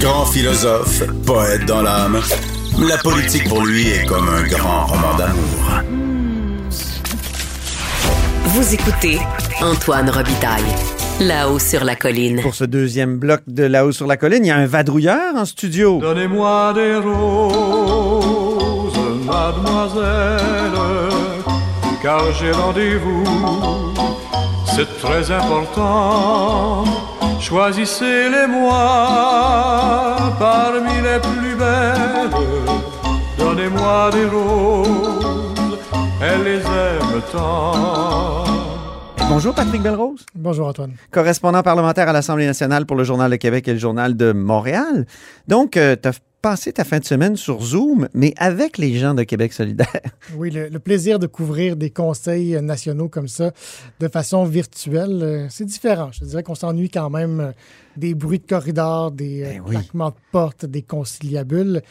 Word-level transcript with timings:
Grand 0.00 0.26
philosophe, 0.26 1.02
poète 1.26 1.66
dans 1.66 1.82
l'âme, 1.82 2.20
la 2.78 2.96
politique 2.98 3.48
pour 3.48 3.64
lui 3.64 3.88
est 3.88 4.06
comme 4.06 4.28
un 4.28 4.42
grand 4.46 4.86
roman 4.86 5.14
d'amour. 5.16 5.82
Vous 8.44 8.74
écoutez 8.74 9.18
Antoine 9.60 10.08
Robitaille, 10.08 10.62
là-haut 11.20 11.58
sur 11.58 11.84
la 11.84 11.96
colline. 11.96 12.40
Pour 12.40 12.54
ce 12.54 12.64
deuxième 12.64 13.18
bloc 13.18 13.40
de 13.46 13.64
là-haut 13.64 13.92
sur 13.92 14.06
la 14.06 14.16
colline, 14.16 14.44
il 14.44 14.48
y 14.48 14.52
a 14.52 14.56
un 14.56 14.66
vadrouilleur 14.66 15.34
en 15.34 15.44
studio. 15.44 15.98
Donnez-moi 16.00 16.72
des 16.74 16.96
roses, 16.96 18.94
mademoiselle, 19.26 20.72
car 22.02 22.22
j'ai 22.40 22.52
rendez-vous. 22.52 23.24
C'est 24.74 24.98
très 24.98 25.30
important. 25.30 26.84
Choisissez-les 27.40 28.46
moi 28.48 30.16
parmi 30.38 30.94
les 31.02 31.20
plus 31.20 31.54
belles. 31.54 32.30
Donnez-moi 33.38 34.10
des 34.12 34.24
roses, 34.26 35.78
elle 36.22 36.42
les 36.44 36.60
aime 36.60 37.22
tant. 37.32 38.44
Bonjour 39.28 39.54
Patrick 39.54 39.82
Belrose, 39.82 40.24
Bonjour 40.34 40.68
Antoine. 40.68 40.92
correspondant 41.10 41.62
parlementaire 41.62 42.08
à 42.08 42.12
l'Assemblée 42.12 42.46
nationale 42.46 42.86
pour 42.86 42.96
le 42.96 43.04
Journal 43.04 43.30
de 43.30 43.36
Québec 43.36 43.66
et 43.68 43.72
le 43.72 43.78
Journal 43.78 44.16
de 44.16 44.32
Montréal. 44.32 45.04
Donc, 45.48 45.72
tu 45.72 45.78
as 45.80 46.20
passé 46.46 46.72
ta 46.72 46.84
fin 46.84 47.00
de 47.00 47.04
semaine 47.04 47.34
sur 47.34 47.60
Zoom, 47.60 48.06
mais 48.14 48.32
avec 48.36 48.78
les 48.78 48.94
gens 48.96 49.14
de 49.14 49.24
Québec 49.24 49.52
solidaire? 49.52 49.88
Oui, 50.36 50.52
le, 50.52 50.68
le 50.68 50.78
plaisir 50.78 51.18
de 51.18 51.26
couvrir 51.26 51.74
des 51.74 51.90
conseils 51.90 52.54
euh, 52.54 52.60
nationaux 52.60 53.08
comme 53.08 53.26
ça 53.26 53.50
de 53.98 54.06
façon 54.06 54.44
virtuelle, 54.44 55.20
euh, 55.24 55.46
c'est 55.50 55.64
différent. 55.64 56.10
Je 56.12 56.24
dirais 56.24 56.44
qu'on 56.44 56.54
s'ennuie 56.54 56.88
quand 56.88 57.10
même 57.10 57.40
euh, 57.40 57.50
des 57.96 58.14
bruits 58.14 58.38
de 58.38 58.46
corridor, 58.46 59.10
des 59.10 59.40
Ben 59.42 59.62
oui. 59.66 59.74
claquements 59.74 60.10
de 60.10 60.16
portes, 60.30 60.64
des 60.66 60.82
conciliabules. 60.82 61.82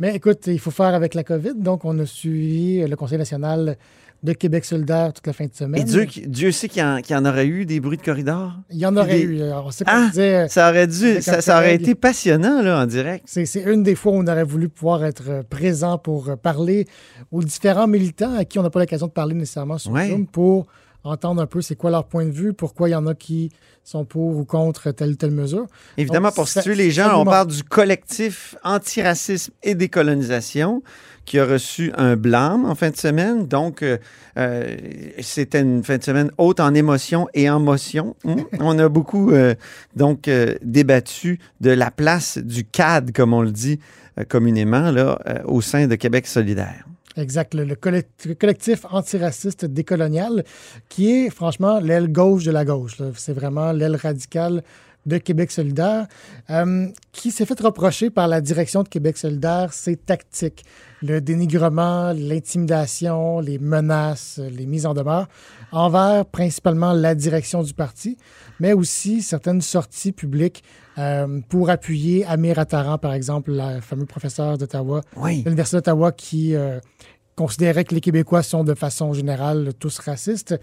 Mais 0.00 0.14
écoute, 0.16 0.46
il 0.46 0.58
faut 0.58 0.70
faire 0.70 0.94
avec 0.94 1.12
la 1.12 1.22
COVID. 1.22 1.56
Donc, 1.56 1.84
on 1.84 1.98
a 1.98 2.06
suivi 2.06 2.86
le 2.86 2.96
Conseil 2.96 3.18
national 3.18 3.76
de 4.22 4.32
Québec 4.32 4.64
solidaire 4.64 5.12
toute 5.12 5.26
la 5.28 5.32
fin 5.32 5.44
de 5.46 5.54
semaine. 5.54 5.80
Et 5.80 5.84
Dieu, 5.84 6.06
Dieu 6.26 6.50
sait 6.50 6.68
qu'il 6.68 6.82
y, 6.82 7.12
y 7.12 7.14
en 7.14 7.24
aurait 7.24 7.46
eu 7.46 7.64
des 7.66 7.78
bruits 7.78 7.98
de 7.98 8.02
corridor. 8.02 8.52
Il 8.70 8.78
y 8.78 8.84
en 8.86 8.96
aurait 8.96 9.18
des- 9.18 9.22
eu. 9.22 9.40
euh, 9.42 9.60
On 9.60 9.70
sait 9.70 9.84
qu'on 9.84 9.90
Ah, 9.94 10.08
disait, 10.08 10.48
Ça 10.48 10.70
aurait 10.70 10.86
dû, 10.88 11.22
ça, 11.22 11.40
ça 11.40 11.56
aurait 11.58 11.76
été 11.76 11.94
passionnant 11.94 12.60
là 12.62 12.80
en 12.82 12.86
direct. 12.86 13.24
C'est, 13.28 13.46
c'est 13.46 13.62
une 13.62 13.82
des 13.84 13.94
fois 13.94 14.12
où 14.12 14.16
on 14.16 14.26
aurait 14.26 14.42
voulu 14.44 14.68
pouvoir 14.68 15.04
être 15.04 15.22
euh, 15.28 15.42
présent 15.48 15.98
pour 15.98 16.30
euh, 16.30 16.36
parler 16.36 16.86
aux 17.30 17.42
différents 17.44 17.86
militants 17.86 18.34
à 18.36 18.44
qui 18.44 18.58
on 18.58 18.62
n'a 18.64 18.70
pas 18.70 18.80
l'occasion 18.80 19.06
de 19.06 19.12
parler 19.12 19.34
nécessairement 19.34 19.78
sur 19.78 19.92
Ouais. 19.92 20.08
Zoom 20.08 20.26
pour 20.26 20.66
entendre 21.08 21.42
un 21.42 21.46
peu 21.46 21.62
c'est 21.62 21.76
quoi 21.76 21.90
leur 21.90 22.06
point 22.06 22.24
de 22.24 22.30
vue, 22.30 22.52
pourquoi 22.52 22.88
il 22.88 22.92
y 22.92 22.94
en 22.94 23.06
a 23.06 23.14
qui 23.14 23.50
sont 23.84 24.04
pour 24.04 24.36
ou 24.36 24.44
contre 24.44 24.90
telle 24.90 25.12
ou 25.12 25.14
telle 25.14 25.30
mesure. 25.30 25.66
Évidemment, 25.96 26.28
Donc, 26.28 26.36
pour 26.36 26.48
situer 26.48 26.74
les 26.74 26.90
gens, 26.90 27.20
on 27.20 27.24
parle 27.24 27.48
du 27.48 27.64
collectif 27.64 28.54
antiracisme 28.62 29.52
et 29.62 29.74
décolonisation 29.74 30.82
qui 31.28 31.38
a 31.38 31.44
reçu 31.44 31.92
un 31.94 32.16
blâme 32.16 32.64
en 32.64 32.74
fin 32.74 32.88
de 32.88 32.96
semaine. 32.96 33.46
Donc, 33.46 33.82
euh, 33.82 33.98
euh, 34.38 34.76
c'était 35.20 35.60
une 35.60 35.84
fin 35.84 35.98
de 35.98 36.02
semaine 36.02 36.30
haute 36.38 36.58
en 36.58 36.72
émotion 36.72 37.28
et 37.34 37.50
en 37.50 37.60
motion. 37.60 38.16
Hum? 38.24 38.44
on 38.60 38.78
a 38.78 38.88
beaucoup 38.88 39.32
euh, 39.32 39.54
donc 39.94 40.30
débattu 40.62 41.38
de 41.60 41.70
la 41.70 41.90
place 41.90 42.38
du 42.38 42.64
CAD, 42.64 43.12
comme 43.12 43.34
on 43.34 43.42
le 43.42 43.52
dit 43.52 43.78
communément, 44.28 44.90
là, 44.90 45.18
au 45.44 45.60
sein 45.60 45.86
de 45.86 45.94
Québec 45.94 46.26
solidaire. 46.26 46.84
Exact, 47.18 47.54
le, 47.54 47.64
le 47.64 47.74
collect- 47.74 48.26
le 48.26 48.34
collectif 48.34 48.86
antiraciste 48.90 49.64
décolonial, 49.64 50.44
qui 50.88 51.10
est 51.10 51.30
franchement 51.30 51.80
l'aile 51.80 52.10
gauche 52.12 52.44
de 52.44 52.52
la 52.52 52.64
gauche. 52.64 52.96
C'est 53.16 53.32
vraiment 53.32 53.72
l'aile 53.72 53.96
radicale 53.96 54.62
de 55.06 55.18
Québec 55.18 55.50
solidaire, 55.50 56.06
euh, 56.50 56.86
qui 57.12 57.30
s'est 57.30 57.46
fait 57.46 57.58
reprocher 57.60 58.10
par 58.10 58.28
la 58.28 58.40
direction 58.40 58.82
de 58.82 58.88
Québec 58.88 59.16
solidaire 59.16 59.72
ses 59.72 59.96
tactiques, 59.96 60.64
le 61.02 61.20
dénigrement, 61.20 62.12
l'intimidation, 62.12 63.40
les 63.40 63.58
menaces, 63.58 64.40
les 64.52 64.66
mises 64.66 64.86
en 64.86 64.94
demeure 64.94 65.28
envers 65.72 66.24
principalement 66.26 66.92
la 66.92 67.14
direction 67.14 67.62
du 67.62 67.74
parti, 67.74 68.16
mais 68.58 68.72
aussi 68.72 69.22
certaines 69.22 69.60
sorties 69.60 70.12
publiques 70.12 70.64
euh, 70.98 71.40
pour 71.48 71.70
appuyer 71.70 72.24
Amir 72.24 72.58
Attaran, 72.58 72.98
par 72.98 73.12
exemple, 73.12 73.52
le 73.52 73.80
fameux 73.80 74.06
professeur 74.06 74.58
d'Ottawa, 74.58 75.02
Oui. 75.16 75.42
l'Université 75.44 75.76
d'Ottawa 75.76 76.10
qui 76.12 76.54
euh, 76.56 76.80
considérait 77.38 77.84
que 77.84 77.94
les 77.94 78.00
Québécois 78.00 78.42
sont 78.42 78.64
de 78.64 78.74
façon 78.74 79.12
générale 79.12 79.72
tous 79.78 80.00
racistes 80.00 80.58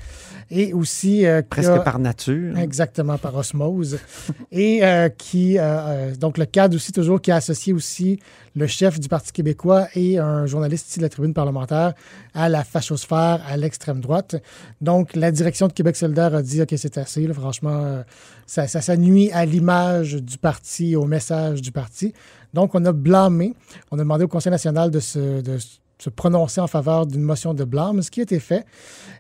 et 0.51 0.73
aussi 0.73 1.25
euh, 1.25 1.41
Presque 1.49 1.69
a- 1.69 1.79
par 1.79 1.99
nature. 1.99 2.57
Exactement, 2.57 3.17
par 3.17 3.33
osmose. 3.33 3.97
Et 4.51 4.83
euh, 4.83 5.07
qui, 5.07 5.57
euh, 5.57 6.13
donc 6.15 6.37
le 6.37 6.43
cadre 6.45 6.75
aussi, 6.75 6.91
toujours, 6.91 7.21
qui 7.21 7.31
a 7.31 7.37
associé 7.37 7.71
aussi 7.71 8.19
le 8.57 8.67
chef 8.67 8.99
du 8.99 9.07
Parti 9.07 9.31
québécois 9.31 9.87
et 9.95 10.17
un 10.19 10.45
journaliste 10.45 10.89
ici 10.89 10.99
de 10.99 11.03
la 11.03 11.09
tribune 11.09 11.33
parlementaire 11.33 11.93
à 12.33 12.49
la 12.49 12.65
fachosphère, 12.65 13.41
à 13.47 13.55
l'extrême 13.55 14.01
droite. 14.01 14.35
Donc, 14.81 15.15
la 15.15 15.31
direction 15.31 15.67
de 15.67 15.73
Québec 15.73 15.95
solidaire 15.95 16.35
a 16.35 16.41
dit, 16.41 16.61
OK, 16.61 16.73
c'est 16.77 16.97
assez, 16.97 17.25
là, 17.25 17.33
franchement, 17.33 18.03
ça, 18.45 18.67
ça, 18.67 18.81
ça 18.81 18.97
nuit 18.97 19.29
à 19.31 19.45
l'image 19.45 20.15
du 20.15 20.37
parti, 20.37 20.95
au 20.97 21.05
message 21.05 21.61
du 21.61 21.71
parti. 21.71 22.13
Donc, 22.53 22.75
on 22.75 22.83
a 22.85 22.91
blâmé, 22.93 23.53
on 23.91 23.95
a 23.97 23.99
demandé 23.99 24.23
au 24.25 24.29
Conseil 24.29 24.51
national 24.51 24.89
de 24.91 24.99
se, 25.01 25.41
de 25.41 25.57
se 25.97 26.09
prononcer 26.09 26.61
en 26.61 26.67
faveur 26.67 27.05
d'une 27.05 27.21
motion 27.21 27.53
de 27.53 27.63
blâme, 27.63 28.01
ce 28.01 28.11
qui 28.11 28.19
a 28.19 28.23
été 28.23 28.39
fait. 28.39 28.65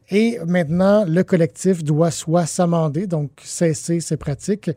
Et 0.09 0.37
maintenant, 0.45 1.05
le 1.05 1.23
collectif 1.23 1.83
doit 1.83 2.11
soit 2.11 2.45
s'amender, 2.45 3.07
donc 3.07 3.31
cesser 3.43 3.99
ses 3.99 4.17
pratiques, 4.17 4.71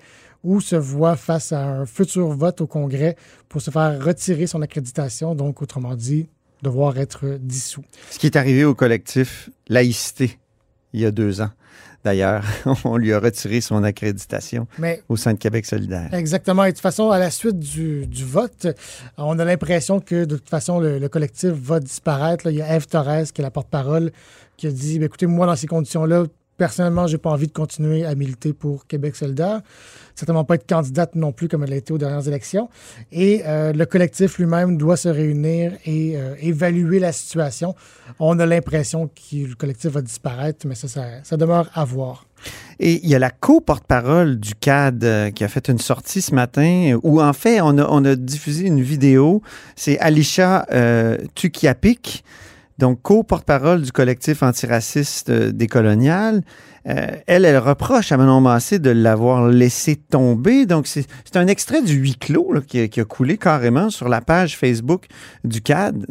ou 0.44 0.60
se 0.60 0.76
voit 0.76 1.16
face 1.16 1.52
à 1.52 1.64
un 1.66 1.86
futur 1.86 2.28
vote 2.28 2.60
au 2.60 2.66
Congrès 2.66 3.16
pour 3.48 3.60
se 3.60 3.70
faire 3.70 4.02
retirer 4.02 4.46
son 4.46 4.62
accréditation, 4.62 5.34
donc 5.34 5.60
autrement 5.62 5.96
dit, 5.96 6.28
devoir 6.62 6.98
être 6.98 7.38
dissous. 7.40 7.84
Ce 8.10 8.18
qui 8.18 8.26
est 8.26 8.36
arrivé 8.36 8.64
au 8.64 8.74
collectif 8.74 9.50
Laïcité 9.68 10.38
il 10.92 11.00
y 11.00 11.04
a 11.04 11.10
deux 11.10 11.40
ans. 11.40 11.50
D'ailleurs, 12.08 12.42
on 12.84 12.96
lui 12.96 13.12
a 13.12 13.20
retiré 13.20 13.60
son 13.60 13.84
accréditation 13.84 14.66
Mais 14.78 15.02
au 15.10 15.16
sein 15.18 15.34
de 15.34 15.38
Québec 15.38 15.66
solidaire. 15.66 16.08
Exactement. 16.14 16.64
Et 16.64 16.68
de 16.70 16.72
toute 16.74 16.80
façon, 16.80 17.10
à 17.10 17.18
la 17.18 17.30
suite 17.30 17.58
du, 17.58 18.06
du 18.06 18.24
vote, 18.24 18.66
on 19.18 19.38
a 19.38 19.44
l'impression 19.44 20.00
que 20.00 20.24
de 20.24 20.36
toute 20.36 20.48
façon, 20.48 20.80
le, 20.80 20.98
le 20.98 21.08
collectif 21.10 21.50
va 21.50 21.80
disparaître. 21.80 22.46
là. 22.46 22.50
Il 22.50 22.56
y 22.56 22.62
a 22.62 22.74
Eve 22.74 22.86
Torres, 22.86 23.30
qui 23.34 23.42
est 23.42 23.44
la 23.44 23.50
porte-parole, 23.50 24.10
qui 24.56 24.68
a 24.68 24.70
dit 24.70 24.98
Ben, 24.98 25.04
écoutez, 25.04 25.26
moi, 25.26 25.44
dans 25.44 25.54
ces 25.54 25.66
conditions-là, 25.66 26.24
personnellement, 26.58 27.06
j'ai 27.06 27.16
pas 27.16 27.30
envie 27.30 27.46
de 27.46 27.52
continuer 27.52 28.04
à 28.04 28.14
militer 28.14 28.52
pour 28.52 28.86
Québec 28.86 29.16
solidaire. 29.16 29.62
Certainement 30.14 30.44
pas 30.44 30.56
être 30.56 30.68
candidate 30.68 31.14
non 31.14 31.32
plus 31.32 31.48
comme 31.48 31.62
elle 31.62 31.72
a 31.72 31.76
été 31.76 31.92
aux 31.92 31.98
dernières 31.98 32.26
élections. 32.26 32.68
Et 33.12 33.42
euh, 33.46 33.72
le 33.72 33.86
collectif 33.86 34.38
lui-même 34.38 34.76
doit 34.76 34.96
se 34.96 35.08
réunir 35.08 35.72
et 35.86 36.16
euh, 36.16 36.34
évaluer 36.40 36.98
la 36.98 37.12
situation. 37.12 37.74
On 38.18 38.38
a 38.40 38.44
l'impression 38.44 39.06
que 39.06 39.36
le 39.36 39.54
collectif 39.54 39.92
va 39.92 40.02
disparaître, 40.02 40.66
mais 40.66 40.74
ça, 40.74 40.88
ça, 40.88 41.04
ça 41.22 41.36
demeure 41.36 41.70
à 41.72 41.84
voir. 41.84 42.26
Et 42.80 43.00
il 43.04 43.08
y 43.08 43.14
a 43.14 43.18
la 43.18 43.30
co-porte-parole 43.30 44.38
du 44.38 44.54
CAD 44.54 45.04
euh, 45.04 45.30
qui 45.30 45.44
a 45.44 45.48
fait 45.48 45.68
une 45.68 45.78
sortie 45.78 46.20
ce 46.20 46.34
matin 46.34 46.98
où, 47.04 47.22
en 47.22 47.32
fait, 47.32 47.60
on 47.60 47.78
a, 47.78 47.86
on 47.88 48.04
a 48.04 48.16
diffusé 48.16 48.66
une 48.66 48.82
vidéo. 48.82 49.42
C'est 49.76 49.98
Alicia 50.00 50.66
Tukiapik, 51.34 52.24
donc 52.78 53.02
co-porte-parole 53.02 53.82
du 53.82 53.92
collectif 53.92 54.42
antiraciste 54.42 55.30
euh, 55.30 55.52
décolonial. 55.52 56.42
Euh, 56.88 57.06
elle, 57.26 57.44
elle 57.44 57.58
reproche 57.58 58.12
à 58.12 58.16
Manon 58.16 58.40
Massé 58.40 58.78
de 58.78 58.90
l'avoir 58.90 59.48
laissé 59.48 59.96
tomber. 59.96 60.64
Donc, 60.64 60.86
c'est 60.86 61.06
un 61.34 61.46
extrait 61.46 61.82
du 61.82 61.94
huis 61.94 62.16
clos 62.16 62.52
là, 62.52 62.60
qui, 62.60 62.80
a, 62.80 62.88
qui 62.88 63.00
a 63.00 63.04
coulé 63.04 63.36
carrément 63.36 63.90
sur 63.90 64.08
la 64.08 64.20
page 64.20 64.56
Facebook 64.56 65.06
du 65.44 65.60
CAD. 65.60 66.06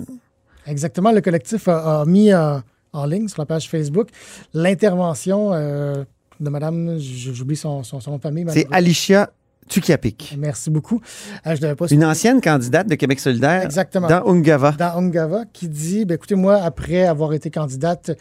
Exactement. 0.68 1.12
Le 1.12 1.22
collectif 1.22 1.68
a, 1.68 2.02
a 2.02 2.06
mis 2.06 2.32
euh, 2.32 2.60
en 2.94 3.06
ligne 3.06 3.28
sur 3.28 3.42
la 3.42 3.46
page 3.46 3.70
Facebook 3.70 4.10
l'intervention 4.54 5.54
euh, 5.54 6.04
de 6.40 6.50
Madame, 6.50 7.00
j'oublie 7.00 7.56
son, 7.56 7.84
son, 7.84 8.00
son 8.00 8.12
nom 8.12 8.18
de 8.18 8.22
famille. 8.22 8.46
C'est. 8.50 8.68
Alicia 8.72 9.32
Tukiapik, 9.68 10.36
Merci 10.38 10.70
beaucoup. 10.70 11.02
Euh, 11.46 11.56
je 11.56 11.62
devais 11.62 11.76
pas 11.76 11.88
une 11.88 12.04
ancienne 12.06 12.42
candidate 12.42 12.88
de 12.88 12.96
Québec 12.96 13.20
solidaire 13.20 13.64
Exactement. 13.64 14.08
dans 14.08 14.26
Ungava. 14.28 14.72
dans 14.72 14.98
Ungava 14.98 15.44
qui 15.52 15.68
dit 15.68 16.06
ben, 16.06 16.16
écoutez, 16.16 16.36
moi, 16.36 16.56
après 16.62 17.06
avoir 17.06 17.34
été 17.34 17.50
candidate, 17.52 18.12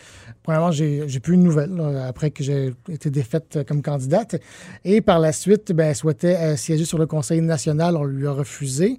premièrement, 0.43 0.70
j'ai 0.72 1.04
j'ai 1.06 1.20
plus 1.20 1.37
de 1.37 1.43
nouvelles 1.43 1.75
là, 1.75 2.06
après 2.06 2.31
que 2.31 2.43
j'ai 2.43 2.72
été 2.90 3.10
défaite 3.10 3.58
comme 3.69 3.82
candidate. 3.82 4.37
Et 4.84 5.00
par 5.00 5.19
la 5.19 5.32
suite, 5.32 5.72
ben, 5.72 5.88
elle 5.88 5.94
souhaitait 5.96 6.37
euh, 6.37 6.56
siéger 6.56 6.84
sur 6.84 6.98
le 6.98 7.06
Conseil 7.06 7.40
national. 7.40 7.96
On 7.96 8.04
lui 8.04 8.26
a 8.26 8.32
refusé. 8.32 8.99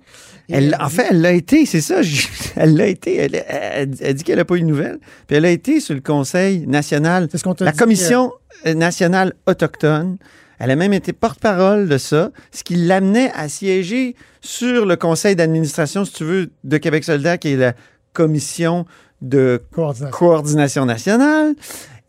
Elle, 0.50 0.74
a 0.76 0.86
en 0.86 0.90
fait, 0.90 1.08
elle 1.10 1.22
l'a 1.22 1.34
été, 1.34 1.66
c'est 1.66 1.82
ça. 1.82 2.02
je- 2.02 2.28
Elle 2.56 2.76
l'a 2.76 2.88
été. 2.88 3.16
Elle, 3.18 3.36
elle- 3.48 3.92
elle 4.00 4.14
dit 4.16 4.24
qu'elle 4.24 4.38
n'a 4.38 4.46
pas 4.46 4.56
eu 4.56 4.62
de 4.62 4.66
nouvelles. 4.66 4.98
Puis 5.28 5.36
elle 5.38 5.46
a 5.46 5.52
été 5.52 5.80
sur 5.80 5.94
le 5.94 6.02
Conseil 6.02 6.66
national, 6.66 7.28
c'est 7.32 7.38
ce 7.38 7.44
qu'on 7.44 7.54
t'a 7.54 7.66
la 7.66 7.72
dit, 7.72 7.78
Commission 7.78 8.32
euh, 8.66 8.74
nationale 8.74 9.34
autochtone. 9.46 10.18
Elle 10.60 10.72
a 10.72 10.76
même 10.76 10.94
été 10.94 11.14
porte-parole 11.14 11.88
de 11.88 11.98
ça, 11.98 12.32
ce 12.52 12.64
qui 12.64 12.76
l'amenait 12.76 13.32
à 13.36 13.48
siéger 13.50 14.16
sur 14.42 14.86
le 14.86 14.96
conseil 14.96 15.36
d'administration, 15.36 16.04
si 16.06 16.14
tu 16.14 16.24
veux, 16.24 16.50
de 16.64 16.78
Québec 16.78 17.04
solidaire, 17.04 17.38
qui 17.40 17.50
est 17.50 17.56
la 17.58 17.74
commission 18.14 18.86
de 19.22 19.62
coordination. 19.72 20.18
coordination 20.18 20.86
nationale. 20.86 21.54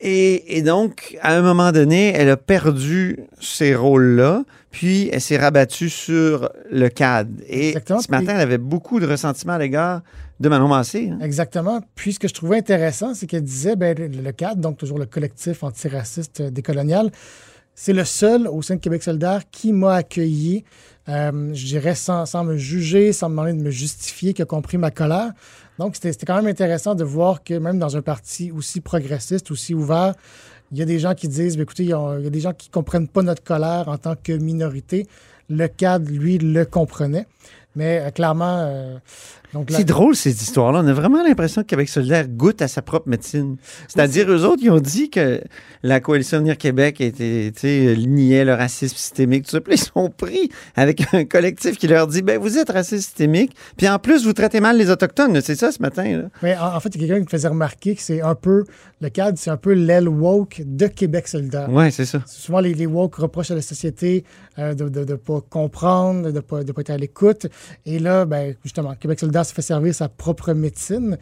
Et, 0.00 0.56
et 0.58 0.62
donc, 0.62 1.16
à 1.22 1.34
un 1.36 1.42
moment 1.42 1.72
donné, 1.72 2.12
elle 2.14 2.30
a 2.30 2.36
perdu 2.36 3.18
ces 3.40 3.74
rôles-là, 3.74 4.44
puis 4.70 5.08
elle 5.12 5.20
s'est 5.20 5.36
rabattue 5.38 5.88
sur 5.90 6.48
le 6.70 6.88
CAD. 6.88 7.28
Et 7.48 7.68
Exactement. 7.70 8.00
ce 8.00 8.10
matin, 8.10 8.32
elle 8.36 8.40
avait 8.40 8.58
beaucoup 8.58 9.00
de 9.00 9.06
ressentiment 9.06 9.54
à 9.54 9.58
l'égard 9.58 10.02
de 10.38 10.48
Manon 10.48 10.68
Massé. 10.68 11.10
hein. 11.12 11.18
Exactement. 11.20 11.80
Puis 11.96 12.12
ce 12.12 12.20
que 12.20 12.28
je 12.28 12.34
trouvais 12.34 12.58
intéressant, 12.58 13.12
c'est 13.14 13.26
qu'elle 13.26 13.42
disait, 13.42 13.74
ben, 13.74 13.96
le, 13.98 14.06
le 14.06 14.32
CAD, 14.32 14.60
donc 14.60 14.76
toujours 14.78 14.98
le 15.00 15.06
collectif 15.06 15.64
antiraciste 15.64 16.42
euh, 16.42 16.50
décolonial, 16.50 17.10
c'est 17.80 17.92
le 17.92 18.04
seul 18.04 18.48
au 18.48 18.60
sein 18.60 18.74
de 18.74 18.80
Québec 18.80 19.04
solidaire 19.04 19.42
qui 19.52 19.72
m'a 19.72 19.94
accueilli, 19.94 20.64
euh, 21.08 21.54
je 21.54 21.64
dirais, 21.64 21.94
sans, 21.94 22.26
sans 22.26 22.42
me 22.42 22.56
juger, 22.56 23.12
sans 23.12 23.28
me 23.28 23.34
demander 23.34 23.52
de 23.52 23.62
me 23.62 23.70
justifier, 23.70 24.34
qui 24.34 24.42
a 24.42 24.46
compris 24.46 24.78
ma 24.78 24.90
colère. 24.90 25.30
Donc, 25.78 25.94
c'était 25.94 26.26
quand 26.26 26.34
même 26.34 26.48
intéressant 26.48 26.96
de 26.96 27.04
voir 27.04 27.44
que 27.44 27.54
même 27.54 27.78
dans 27.78 27.96
un 27.96 28.02
parti 28.02 28.50
aussi 28.50 28.80
progressiste, 28.80 29.52
aussi 29.52 29.74
ouvert, 29.74 30.14
il 30.72 30.78
y 30.78 30.82
a 30.82 30.86
des 30.86 30.98
gens 30.98 31.14
qui 31.14 31.28
disent, 31.28 31.56
ben, 31.56 31.62
écoutez, 31.62 31.84
il 31.84 31.90
y, 31.90 31.92
a, 31.92 32.18
des 32.18 32.40
gens 32.40 32.52
qui 32.52 32.68
ne 32.68 32.72
comprennent 32.72 33.06
pas 33.06 33.22
notre 33.22 33.44
colère 33.44 33.88
en 33.88 33.96
tant 33.96 34.16
que 34.16 34.32
minorité. 34.32 35.06
Le 35.48 35.68
CAD, 35.68 36.08
lui, 36.08 36.38
le 36.38 36.64
comprenait. 36.64 37.28
Mais 37.76 38.00
euh, 38.00 38.10
clairement... 38.10 38.58
euh, 38.66 38.98
C'est 39.68 39.84
drôle, 39.84 40.14
ces 40.14 40.42
histoires-là. 40.42 40.80
On 40.84 40.86
a 40.86 40.92
vraiment 40.92 41.22
l'impression 41.22 41.62
que 41.62 41.66
Québec 41.66 41.88
solidaire 41.88 42.28
goûte 42.28 42.60
à 42.60 42.68
sa 42.68 42.82
propre 42.82 43.08
médecine. 43.08 43.56
C'est-à-dire, 43.86 44.30
eux 44.30 44.44
autres, 44.44 44.62
ils 44.62 44.70
ont 44.70 44.80
dit 44.80 45.10
que 45.10 45.40
la 45.82 46.00
coalition 46.00 46.38
Venir 46.38 46.58
Québec 46.58 47.00
était, 47.00 47.52
sais, 47.56 47.96
niait 47.96 48.44
le 48.44 48.54
racisme 48.54 48.96
systémique, 48.96 49.44
tout 49.44 49.52
ça. 49.52 49.60
Puis 49.60 49.74
ils 49.74 49.78
sont 49.78 50.10
pris 50.10 50.50
avec 50.76 51.02
un 51.14 51.24
collectif 51.24 51.78
qui 51.78 51.86
leur 51.86 52.06
dit, 52.06 52.22
ben, 52.22 52.38
vous 52.38 52.58
êtes 52.58 52.70
raciste 52.70 53.04
systémique, 53.04 53.54
puis 53.76 53.88
en 53.88 53.98
plus, 53.98 54.24
vous 54.24 54.32
traitez 54.32 54.60
mal 54.60 54.76
les 54.76 54.90
Autochtones. 54.90 55.40
C'est 55.40 55.56
ça, 55.56 55.72
ce 55.72 55.80
matin, 55.80 56.04
là. 56.04 56.24
Mais 56.42 56.56
en, 56.56 56.76
en 56.76 56.80
fait, 56.80 56.94
il 56.94 57.00
y 57.00 57.04
a 57.04 57.08
quelqu'un 57.08 57.20
qui 57.24 57.34
me 57.34 57.38
faisait 57.38 57.48
remarquer 57.48 57.94
que 57.94 58.02
c'est 58.02 58.20
un 58.20 58.34
peu, 58.34 58.64
le 59.00 59.08
cadre, 59.08 59.38
c'est 59.38 59.50
un 59.50 59.56
peu 59.56 59.72
l'aile 59.72 60.08
woke 60.08 60.62
de 60.64 60.86
Québec 60.86 61.26
solidaire. 61.28 61.70
Ouais, 61.70 61.90
c'est 61.90 62.04
ça. 62.04 62.22
Souvent, 62.26 62.60
les, 62.60 62.74
les 62.74 62.86
woke 62.86 63.16
reprochent 63.16 63.50
à 63.50 63.54
la 63.54 63.62
société 63.62 64.24
euh, 64.58 64.74
de 64.74 65.04
ne 65.04 65.14
pas 65.14 65.40
comprendre, 65.48 66.26
de 66.26 66.32
ne 66.32 66.40
pas, 66.40 66.64
de 66.64 66.72
pas 66.72 66.80
être 66.82 66.90
à 66.90 66.96
l'écoute. 66.96 67.46
Et 67.86 67.98
là, 67.98 68.24
ben, 68.24 68.54
justement, 68.64 68.94
Québec 68.94 69.18
solidaire 69.20 69.37
se 69.44 69.52
fait 69.52 69.62
servir 69.62 69.94
sa 69.94 70.08
propre 70.08 70.52
médecine. 70.52 71.18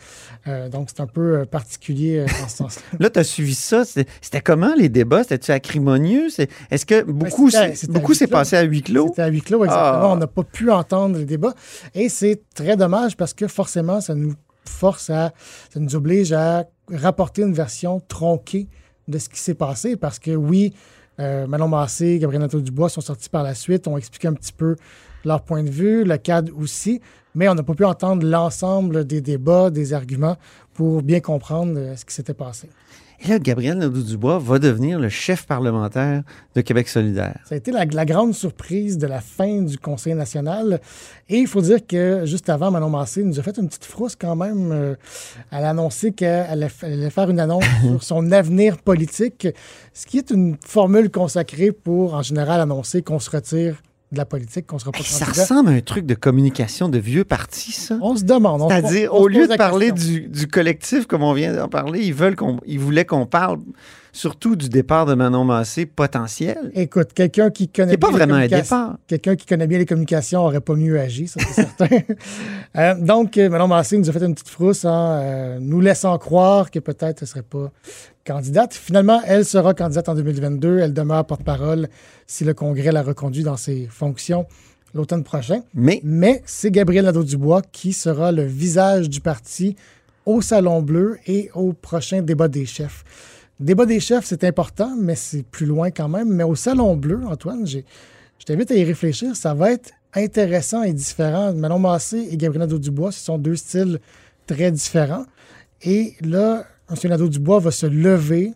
Euh, 0.47 0.69
donc, 0.69 0.89
c'est 0.91 1.01
un 1.01 1.07
peu 1.07 1.39
euh, 1.39 1.45
particulier 1.45 2.19
euh, 2.19 2.27
dans 2.27 2.49
ce 2.49 2.57
sens-là. 2.57 2.83
Là, 2.99 3.11
tu 3.11 3.19
as 3.19 3.25
suivi 3.25 3.55
ça. 3.55 3.85
C'était 3.85 4.41
comment 4.41 4.75
les 4.77 4.89
débats? 4.89 5.23
C'était-tu 5.23 5.53
acrimonieux? 5.53 6.29
Est-ce 6.71 6.87
que 6.87 7.03
beaucoup, 7.03 7.49
à 7.55 7.69
beaucoup 7.89 8.13
huis 8.13 8.17
s'est 8.17 8.27
passé 8.27 8.57
à 8.57 8.63
huis 8.63 8.83
clos? 8.83 9.09
C'était 9.09 9.23
à 9.23 9.29
huis 9.29 9.43
clos, 9.43 9.65
exactement. 9.65 10.03
Ah. 10.03 10.09
On 10.13 10.17
n'a 10.17 10.27
pas 10.27 10.43
pu 10.43 10.71
entendre 10.71 11.19
les 11.19 11.25
débats. 11.25 11.55
Et 11.95 12.09
c'est 12.09 12.43
très 12.55 12.77
dommage 12.77 13.17
parce 13.17 13.35
que 13.35 13.47
forcément, 13.49 14.01
ça 14.01 14.15
nous 14.15 14.35
force 14.69 15.11
à, 15.11 15.33
ça 15.73 15.81
nous 15.81 15.95
oblige 15.95 16.33
à 16.33 16.65
rapporter 16.93 17.43
une 17.43 17.55
version 17.55 18.01
tronquée 18.09 18.69
de 19.09 19.19
ce 19.19 19.29
qui 19.29 19.39
s'est 19.39 19.55
passé. 19.55 19.97
Parce 19.97 20.19
que 20.19 20.33
oui, 20.33 20.73
euh, 21.19 21.47
Manon 21.47 21.69
Massé, 21.69 22.19
Gabriel 22.19 22.43
Nadeau-Dubois 22.43 22.89
sont 22.89 23.01
sortis 23.01 23.29
par 23.29 23.43
la 23.43 23.55
suite, 23.55 23.89
ont 23.89 23.97
expliqué 23.97 24.29
un 24.29 24.35
petit 24.35 24.53
peu 24.53 24.77
leur 25.25 25.43
point 25.43 25.63
de 25.63 25.71
vue, 25.71 26.05
le 26.05 26.17
cadre 26.19 26.53
aussi, 26.59 27.01
mais 27.37 27.49
on 27.49 27.55
n'a 27.55 27.63
pas 27.63 27.75
pu 27.75 27.85
entendre 27.85 28.27
l'ensemble 28.27 29.05
des 29.05 29.21
débats, 29.21 29.71
des 29.71 29.93
arguments 29.93 30.37
pour 30.75 31.03
bien 31.03 31.21
comprendre 31.21 31.75
euh, 31.77 31.95
ce 31.95 32.05
qui 32.05 32.15
s'était 32.15 32.35
passé. 32.35 32.69
Et 33.21 33.29
là, 33.29 33.39
Gabriel 33.39 33.79
Nadeau-Dubois 33.79 34.39
va 34.39 34.59
devenir 34.59 34.99
le 34.99 35.09
chef 35.09 35.47
parlementaire 35.47 36.23
de 36.55 36.61
Québec 36.61 36.87
solidaire. 36.87 37.39
Ça 37.47 37.55
a 37.55 37.59
été 37.59 37.73
la, 37.73 37.87
la 37.87 38.05
grande 38.05 38.35
surprise 38.35 38.99
de 38.99 39.07
la 39.07 39.21
fin 39.21 39.63
du 39.63 39.79
Conseil 39.79 40.15
national. 40.15 40.81
Et 41.29 41.39
il 41.39 41.47
faut 41.47 41.63
dire 41.63 41.87
que 41.87 42.27
juste 42.27 42.51
avant, 42.51 42.71
Manon 42.71 42.91
Massé 42.91 43.23
nous 43.23 43.39
a 43.39 43.43
fait 43.43 43.57
une 43.57 43.69
petite 43.69 43.87
frousse 43.87 44.17
quand 44.17 44.37
même. 44.37 44.71
Euh, 44.71 44.95
elle 45.51 45.65
a 45.65 45.71
annoncé 45.71 46.13
qu'elle 46.13 46.47
allait, 46.47 46.69
elle 46.83 46.93
allait 46.95 47.11
faire 47.11 47.31
une 47.31 47.41
annonce 47.41 47.65
sur 47.83 48.03
son 48.03 48.33
avenir 48.33 48.77
politique, 48.79 49.49
ce 49.95 50.07
qui 50.07 50.19
est 50.19 50.31
une 50.31 50.57
formule 50.65 51.11
consacrée 51.11 51.73
pour, 51.73 52.15
en 52.15 52.23
général, 52.23 52.61
annoncer 52.61 53.01
qu'on 53.03 53.19
se 53.19 53.31
retire 53.31 53.77
de 54.13 54.19
la 54.19 54.25
politique, 54.25 54.67
qu'on 54.67 54.79
sera 54.79 54.93
pas 54.93 54.99
Hey, 54.99 55.05
ça 55.05 55.25
ressemble 55.25 55.69
à 55.71 55.73
un 55.73 55.81
truc 55.81 56.07
de 56.07 56.15
communication 56.15 56.89
de 56.89 56.99
vieux 56.99 57.25
parti, 57.25 57.73
ça. 57.73 57.99
On 58.01 58.15
se 58.17 58.23
demande. 58.25 58.63
on 58.63 58.69
se- 58.69 58.75
C'est-à-dire, 58.75 59.13
au 59.15 59.27
lieu 59.27 59.49
de 59.49 59.57
parler 59.57 59.91
du, 59.93 60.21
du 60.29 60.47
collectif 60.47 61.07
comme 61.07 61.23
on 61.25 61.33
vient 61.33 61.53
d'en 61.55 61.69
parler, 61.69 62.01
ils 62.05 62.15
veulent 62.15 62.37
qu'on, 62.37 62.61
ils 62.67 62.79
voulaient 62.79 63.05
qu'on 63.05 63.27
parle 63.27 63.59
surtout 64.17 64.57
du 64.57 64.69
départ 64.69 65.07
de 65.07 65.15
Manon 65.15 65.45
Massé 65.45 65.87
potentiel. 65.87 66.71
Écoute, 66.75 67.13
quelqu'un 67.15 67.51
qui 67.51 67.69
connaît 67.69 67.93
C'est 67.93 67.97
pas 67.99 68.09
bien 68.09 68.19
les 68.19 68.25
vraiment 68.25 68.43
un 68.43 68.47
départ. 68.49 68.99
Quelqu'un 69.07 69.37
qui 69.37 69.47
connaît 69.47 69.67
bien 69.67 69.79
les 69.79 69.87
communications 69.87 70.41
aurait 70.45 70.61
pas 70.61 70.75
mieux 70.75 70.99
agi, 70.99 71.29
ça 71.29 71.41
c'est 71.47 71.63
certain. 71.63 71.87
Euh, 72.77 72.95
donc, 72.95 73.39
euh, 73.39 73.49
Manon 73.49 73.69
Massé 73.69 73.97
nous 73.97 74.11
a 74.11 74.13
fait 74.13 74.23
une 74.23 74.35
petite 74.35 74.51
frousse 74.51 74.85
en 74.85 75.19
euh, 75.19 75.59
nous 75.59 75.81
laissant 75.81 76.19
croire 76.19 76.71
que 76.71 76.79
peut-être 76.79 77.23
elle 77.23 77.23
ne 77.23 77.27
serait 77.27 77.43
pas 77.43 77.71
candidate. 78.25 78.75
Finalement, 78.75 79.23
elle 79.25 79.47
sera 79.47 79.73
candidate 79.73 80.11
en 80.11 80.15
2022. 80.15 80.81
Elle 80.81 80.93
demeure 80.93 81.25
porte-parole 81.25 81.89
si 82.27 82.45
le 82.45 82.53
Congrès 82.53 82.93
la 82.93 83.03
reconduit 83.03 83.45
dans 83.45 83.57
ses 83.57 83.87
fonctions 83.91 84.47
l'automne 84.95 85.25
prochain. 85.25 85.61
Mais 85.75 86.01
Mais 86.05 86.43
c'est 86.45 86.71
Gabriel 86.71 87.07
Nadeau-Dubois 87.07 87.63
qui 87.73 87.93
sera 87.95 88.31
le 88.31 88.45
visage 88.45 89.09
du 89.09 89.21
parti 89.21 89.77
au 90.27 90.43
Salon 90.43 90.83
Bleu 90.83 91.19
et 91.27 91.51
au 91.55 91.73
prochain 91.73 92.21
débat 92.21 92.49
des 92.49 92.67
chefs. 92.67 93.05
Débat 93.59 93.87
des 93.87 94.01
chefs, 94.01 94.25
c'est 94.27 94.45
important, 94.45 94.95
mais 94.99 95.15
c'est 95.15 95.43
plus 95.43 95.67
loin 95.67 95.91
quand 95.91 96.09
même. 96.09 96.29
Mais 96.29 96.45
au 96.45 96.55
Salon 96.55 96.95
Bleu, 96.97 97.21
Antoine, 97.27 97.67
j'ai- 97.67 97.85
je 98.39 98.45
t'invite 98.45 98.71
à 98.71 98.75
y 98.75 98.85
réfléchir. 98.85 99.35
Ça 99.35 99.55
va 99.55 99.73
être 99.73 99.91
intéressant 100.15 100.83
et 100.83 100.93
différent. 100.93 101.53
Manon 101.55 101.79
Massé 101.79 102.29
et 102.31 102.37
Gabriel 102.37 102.69
Nadeau-Dubois, 102.69 103.13
ce 103.13 103.21
sont 103.25 103.39
deux 103.39 103.57
styles 103.57 103.99
très 104.47 104.71
différents. 104.71 105.25
Et 105.83 106.15
là, 106.23 106.65
M. 106.91 106.97
Nadeau-Dubois 107.11 107.59
va 107.61 107.71
se 107.71 107.87
lever 107.87 108.53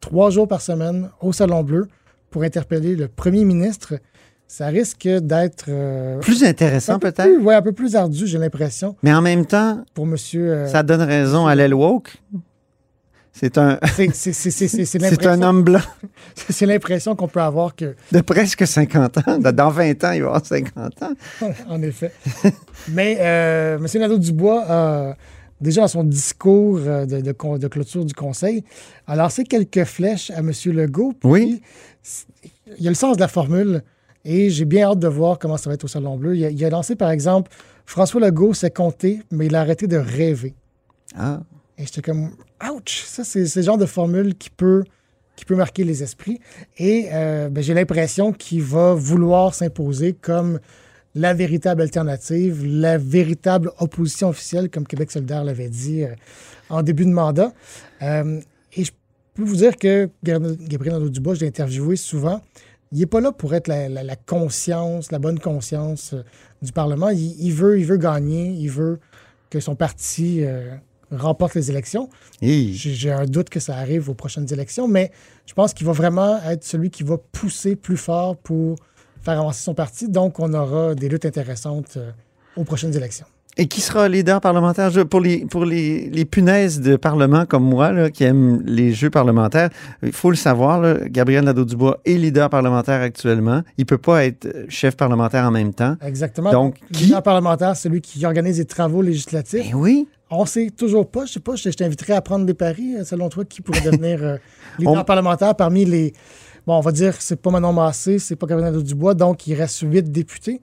trois 0.00 0.30
jours 0.30 0.48
par 0.48 0.60
semaine 0.60 1.08
au 1.20 1.32
Salon 1.32 1.62
Bleu 1.62 1.88
pour 2.30 2.42
interpeller 2.42 2.94
le 2.94 3.08
premier 3.08 3.44
ministre. 3.44 3.94
Ça 4.48 4.66
risque 4.66 5.08
d'être... 5.08 5.66
euh, 5.68 6.18
plus 6.20 6.44
intéressant 6.44 6.98
peu 6.98 7.10
peut-être? 7.10 7.40
ouais, 7.42 7.54
un 7.54 7.62
peu 7.62 7.72
plus 7.72 7.96
ardu, 7.96 8.26
j'ai 8.26 8.36
l'impression, 8.36 8.96
Mais 9.02 9.14
en 9.14 9.22
même 9.22 9.46
temps, 9.46 9.82
pour 9.94 10.04
monsieur. 10.04 10.52
euh, 10.52 10.66
ça 10.68 10.82
donne 10.82 11.00
raison 11.00 11.46
à 11.46 11.54
l'aile 11.54 11.72
woke. 11.72 12.18
C'est 13.32 13.56
un, 13.56 13.78
c'est- 14.12 15.26
homme 15.42 15.62
blanc 15.62 15.80
C'est 16.50 16.66
l'impression 16.66 17.16
qu'on 17.16 17.28
peut 17.28 17.40
avoir 17.40 17.74
que, 17.74 17.94
de 18.12 18.20
presque 18.20 18.66
50 18.66 19.18
ans. 19.26 19.38
Dans 19.38 19.70
20 19.70 20.04
ans, 20.04 20.12
il 20.12 20.20
va 20.22 20.26
avoir 20.28 20.44
50 20.44 21.02
ans. 21.02 21.12
en 21.68 21.82
effet. 21.82 22.12
Mais 22.88 23.16
euh, 23.20 23.78
M. 23.78 23.86
Nadeau-Dubois 24.00 24.64
a, 24.68 25.16
déjà 25.60 25.80
dans 25.80 25.88
son 25.88 26.04
discours 26.04 26.80
euh, 26.86 27.06
de, 27.06 27.20
de 27.22 27.32
con- 27.32 27.56
de 27.56 27.68
clôture 27.68 28.04
du 28.04 28.12
Conseil, 28.14 28.64
a 29.06 29.16
lancé 29.16 29.44
quelques 29.44 29.84
flèches 29.84 30.30
à 30.30 30.40
M. 30.40 30.52
Legault. 30.66 31.14
Oui. 31.24 31.62
Il 32.78 32.86
a 32.86 32.90
le 32.90 32.96
sens 32.96 33.16
de 33.16 33.20
la 33.22 33.28
formule 33.28 33.82
et 34.26 34.50
j'ai 34.50 34.66
bien 34.66 34.90
hâte 34.90 34.98
de 34.98 35.08
voir 35.08 35.38
comment 35.38 35.56
ça 35.56 35.70
va 35.70 35.74
être 35.74 35.84
au 35.84 35.88
Salon 35.88 36.16
Bleu. 36.18 36.36
Il 36.36 36.44
a, 36.44 36.50
il 36.50 36.64
a 36.64 36.70
lancé, 36.70 36.96
par 36.96 37.10
exemple, 37.10 37.50
François 37.86 38.20
Legault 38.20 38.52
s'est 38.54 38.70
compté, 38.70 39.22
mais 39.30 39.46
il 39.46 39.56
a 39.56 39.60
arrêté 39.60 39.86
de 39.86 39.96
rêver. 39.96 40.54
Ah. 41.16 41.40
Et 41.78 41.84
j'étais 41.86 42.02
comme, 42.02 42.30
ouch! 42.70 43.04
Ça, 43.06 43.24
c'est 43.24 43.54
le 43.56 43.62
genre 43.62 43.78
de 43.78 43.86
formule 43.86 44.34
qui 44.36 44.50
peut, 44.50 44.84
qui 45.36 45.44
peut 45.44 45.56
marquer 45.56 45.84
les 45.84 46.02
esprits. 46.02 46.40
Et 46.78 47.08
euh, 47.12 47.48
ben, 47.48 47.62
j'ai 47.62 47.74
l'impression 47.74 48.32
qu'il 48.32 48.62
va 48.62 48.94
vouloir 48.94 49.54
s'imposer 49.54 50.12
comme 50.12 50.60
la 51.14 51.34
véritable 51.34 51.82
alternative, 51.82 52.64
la 52.64 52.98
véritable 52.98 53.70
opposition 53.78 54.28
officielle, 54.28 54.70
comme 54.70 54.86
Québec 54.86 55.10
solidaire 55.10 55.44
l'avait 55.44 55.68
dit 55.68 56.04
euh, 56.04 56.14
en 56.70 56.82
début 56.82 57.04
de 57.04 57.10
mandat. 57.10 57.52
Euh, 58.02 58.40
et 58.76 58.84
je 58.84 58.92
peux 59.34 59.42
vous 59.42 59.56
dire 59.56 59.76
que 59.76 60.08
Gab- 60.24 60.56
Gabriel 60.66 60.94
Nadeau-Dubois, 60.94 61.34
je 61.34 61.40
l'ai 61.40 61.48
interviewé 61.48 61.96
souvent, 61.96 62.40
il 62.92 62.98
n'est 62.98 63.06
pas 63.06 63.20
là 63.20 63.32
pour 63.32 63.54
être 63.54 63.68
la, 63.68 64.16
conscience, 64.16 65.10
la 65.12 65.18
bonne 65.18 65.38
conscience 65.38 66.14
du 66.60 66.72
Parlement. 66.72 67.08
Il, 67.08 67.52
veut, 67.52 67.78
il 67.78 67.86
veut 67.86 67.96
gagner, 67.96 68.50
il 68.50 68.68
veut 68.68 69.00
que 69.48 69.60
son 69.60 69.74
parti 69.74 70.44
remporte 71.12 71.54
les 71.54 71.70
élections. 71.70 72.08
Hey. 72.40 72.74
J'ai 72.74 72.94
j'ai 72.94 73.12
un 73.12 73.26
doute 73.26 73.48
que 73.48 73.60
ça 73.60 73.76
arrive 73.76 74.08
aux 74.08 74.14
prochaines 74.14 74.52
élections, 74.52 74.88
mais 74.88 75.12
je 75.46 75.54
pense 75.54 75.74
qu'il 75.74 75.86
va 75.86 75.92
vraiment 75.92 76.38
être 76.44 76.64
celui 76.64 76.90
qui 76.90 77.02
va 77.02 77.18
pousser 77.18 77.76
plus 77.76 77.96
fort 77.96 78.36
pour 78.36 78.76
faire 79.22 79.38
avancer 79.38 79.62
son 79.62 79.74
parti. 79.74 80.08
Donc, 80.08 80.40
on 80.40 80.52
aura 80.52 80.94
des 80.94 81.08
luttes 81.08 81.26
intéressantes 81.26 81.96
euh, 81.96 82.10
aux 82.56 82.64
prochaines 82.64 82.96
élections. 82.96 83.26
Et 83.58 83.66
qui 83.68 83.82
sera 83.82 84.08
leader 84.08 84.40
parlementaire? 84.40 84.90
Pour 85.10 85.20
les, 85.20 85.44
pour 85.44 85.66
les, 85.66 86.08
les 86.08 86.24
punaises 86.24 86.80
de 86.80 86.96
Parlement 86.96 87.44
comme 87.44 87.64
moi, 87.64 87.92
là, 87.92 88.10
qui 88.10 88.24
aiment 88.24 88.62
les 88.64 88.94
jeux 88.94 89.10
parlementaires, 89.10 89.68
il 90.02 90.10
faut 90.12 90.30
le 90.30 90.36
savoir, 90.36 90.80
là, 90.80 90.96
Gabriel 91.06 91.44
Nadeau-Dubois 91.44 92.00
est 92.06 92.14
leader 92.14 92.48
parlementaire 92.48 93.02
actuellement. 93.02 93.60
Il 93.76 93.84
peut 93.84 93.98
pas 93.98 94.24
être 94.24 94.46
euh, 94.46 94.64
chef 94.70 94.96
parlementaire 94.96 95.44
en 95.44 95.50
même 95.50 95.74
temps. 95.74 95.96
Exactement. 96.00 96.50
Donc, 96.50 96.76
qui? 96.92 97.04
Leader 97.04 97.22
parlementaire, 97.22 97.76
celui 97.76 98.00
qui 98.00 98.24
organise 98.24 98.56
les 98.58 98.64
travaux 98.64 99.02
législatifs. 99.02 99.70
Ben 99.70 99.74
oui. 99.76 100.08
On 100.30 100.46
sait 100.46 100.70
toujours 100.70 101.10
pas. 101.10 101.26
Je 101.26 101.32
sais 101.34 101.40
pas, 101.40 101.54
je 101.54 101.68
t'inviterais 101.68 102.14
à 102.14 102.22
prendre 102.22 102.46
des 102.46 102.54
paris. 102.54 102.94
euh, 102.96 103.04
Selon 103.04 103.28
toi, 103.28 103.44
qui 103.44 103.60
pourrait 103.60 103.82
devenir 103.82 104.22
euh, 104.22 104.36
leader 104.78 104.94
On- 105.02 105.04
parlementaire 105.04 105.54
parmi 105.54 105.84
les. 105.84 106.14
Bon, 106.66 106.78
on 106.78 106.80
va 106.80 106.90
dire 106.92 107.18
que 107.18 107.22
c'est 107.22 107.36
pas 107.42 107.50
Manon 107.50 107.74
Massé, 107.74 108.18
c'est 108.18 108.36
pas 108.36 108.46
Gabriel 108.46 108.72
Nadeau-Dubois, 108.72 109.12
donc 109.12 109.46
il 109.46 109.54
reste 109.54 109.80
huit 109.82 110.10
députés. 110.10 110.62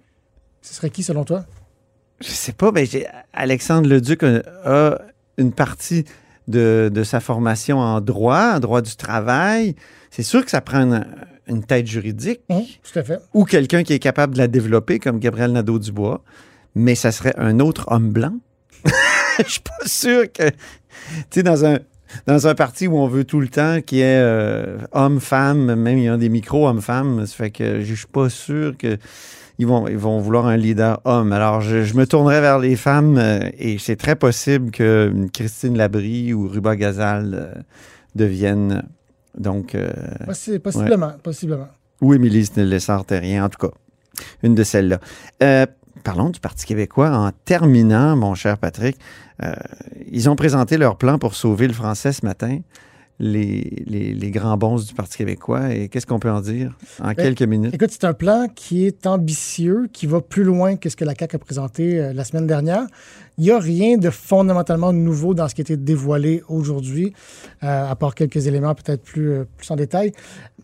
Ce 0.63 0.73
serait 0.73 0.89
qui, 0.89 1.03
selon 1.03 1.23
toi? 1.23 1.45
Je 2.21 2.29
sais 2.29 2.53
pas, 2.53 2.71
ben 2.71 2.85
j'ai- 2.85 3.07
Alexandre 3.33 3.87
Leduc 3.89 4.23
a, 4.23 4.41
a 4.65 4.97
une 5.37 5.51
partie 5.53 6.05
de, 6.47 6.89
de 6.93 7.03
sa 7.03 7.19
formation 7.19 7.79
en 7.79 8.01
droit, 8.01 8.53
en 8.55 8.59
droit 8.59 8.81
du 8.81 8.95
travail. 8.95 9.75
C'est 10.11 10.23
sûr 10.23 10.43
que 10.43 10.51
ça 10.51 10.61
prend 10.61 10.79
une, 10.79 11.05
une 11.47 11.63
tête 11.63 11.87
juridique 11.87 12.41
Hum, 12.49 12.63
tout 12.83 12.99
à 12.99 13.03
fait. 13.03 13.19
ou 13.33 13.45
quelqu'un 13.45 13.83
qui 13.83 13.93
est 13.93 13.99
capable 13.99 14.33
de 14.33 14.39
la 14.39 14.47
développer, 14.47 14.99
comme 14.99 15.19
Gabriel 15.19 15.51
Nadeau-Dubois, 15.53 16.23
mais 16.75 16.95
ça 16.95 17.11
serait 17.11 17.33
un 17.37 17.59
autre 17.59 17.85
homme 17.87 18.09
blanc. 18.11 18.33
Je 19.39 19.49
suis 19.51 19.61
pas 19.61 19.85
sûr 19.87 20.31
que, 20.31 20.49
tu 20.49 20.55
sais, 21.31 21.43
dans 21.43 21.63
un, 21.65 21.79
dans 22.27 22.47
un 22.47 22.55
parti 22.55 22.87
où 22.87 22.97
on 22.97 23.07
veut 23.07 23.23
tout 23.23 23.39
le 23.39 23.47
temps 23.47 23.79
qu'il 23.81 23.99
y 23.99 24.01
ait 24.01 24.19
euh, 24.19 24.77
homme-femme, 24.91 25.75
même 25.75 25.97
il 25.97 26.03
y 26.05 26.09
a 26.09 26.17
des 26.17 26.29
micros 26.29 26.67
homme-femme, 26.67 27.25
ça 27.25 27.35
fait 27.35 27.51
que 27.51 27.81
je 27.81 27.93
suis 27.93 28.07
pas 28.07 28.29
sûr 28.29 28.75
que 28.77 28.97
ils 29.59 29.67
vont, 29.67 29.87
ils 29.87 29.97
vont 29.97 30.19
vouloir 30.19 30.47
un 30.47 30.57
leader 30.57 30.99
homme. 31.05 31.31
Alors, 31.31 31.61
je, 31.61 31.83
je 31.83 31.93
me 31.95 32.07
tournerai 32.07 32.41
vers 32.41 32.57
les 32.57 32.75
femmes 32.75 33.17
euh, 33.19 33.41
et 33.59 33.77
c'est 33.77 33.95
très 33.97 34.15
possible 34.15 34.71
que 34.71 35.13
Christine 35.33 35.77
Labrie 35.77 36.33
ou 36.33 36.47
Ruba 36.47 36.75
Gazal 36.75 37.33
euh, 37.35 37.61
deviennent 38.15 38.81
donc 39.37 39.75
euh, 39.75 39.91
Possi- 40.25 40.57
possiblement, 40.59 41.11
possiblement. 41.21 41.67
ou 42.01 42.13
Émilie 42.13 42.49
Lessard-Terrien, 42.55 43.45
en 43.45 43.49
tout 43.49 43.67
cas, 43.67 43.73
une 44.43 44.55
de 44.55 44.63
celles-là. 44.63 44.99
Euh, 45.43 45.65
parlons 46.03 46.29
du 46.29 46.39
Parti 46.39 46.65
québécois. 46.65 47.09
En 47.11 47.31
terminant, 47.45 48.15
mon 48.15 48.33
cher 48.35 48.57
Patrick, 48.57 48.97
euh, 49.43 49.53
ils 50.11 50.29
ont 50.29 50.35
présenté 50.35 50.77
leur 50.77 50.97
plan 50.97 51.19
pour 51.19 51.35
sauver 51.35 51.67
le 51.67 51.73
français 51.73 52.11
ce 52.11 52.25
matin, 52.25 52.59
les, 53.19 53.83
les, 53.85 54.13
les 54.13 54.31
grands 54.31 54.57
bons 54.57 54.85
du 54.85 54.93
Parti 54.93 55.17
québécois. 55.17 55.73
Et 55.73 55.89
qu'est-ce 55.89 56.05
qu'on 56.07 56.19
peut 56.19 56.31
en 56.31 56.41
dire 56.41 56.77
en 57.03 57.13
quelques 57.13 57.41
minutes? 57.41 57.73
Écoute, 57.73 57.89
c'est 57.91 58.05
un 58.05 58.13
plan 58.13 58.47
qui 58.53 58.85
est 58.85 59.05
ambitieux, 59.05 59.89
qui 59.91 60.07
va 60.07 60.21
plus 60.21 60.43
loin 60.43 60.77
que 60.77 60.89
ce 60.89 60.95
que 60.95 61.05
la 61.05 61.13
CAQ 61.13 61.35
a 61.35 61.39
présenté 61.39 61.99
euh, 61.99 62.13
la 62.13 62.23
semaine 62.23 62.47
dernière. 62.47 62.87
Il 63.37 63.43
n'y 63.43 63.51
a 63.51 63.59
rien 63.59 63.97
de 63.97 64.09
fondamentalement 64.09 64.93
nouveau 64.93 65.33
dans 65.33 65.47
ce 65.47 65.55
qui 65.55 65.61
a 65.61 65.63
été 65.63 65.77
dévoilé 65.77 66.43
aujourd'hui, 66.47 67.13
euh, 67.63 67.89
à 67.89 67.95
part 67.95 68.15
quelques 68.15 68.47
éléments 68.47 68.73
peut-être 68.73 69.03
plus, 69.03 69.31
euh, 69.31 69.45
plus 69.57 69.69
en 69.71 69.75
détail. 69.75 70.11